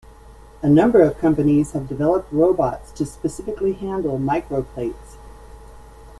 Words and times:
A 0.63 0.67
number 0.67 1.01
of 1.03 1.19
companies 1.19 1.73
have 1.73 1.87
developed 1.87 2.33
robots 2.33 2.91
to 2.93 3.05
specifically 3.05 3.73
handle 3.73 4.17
microplates. 4.17 5.17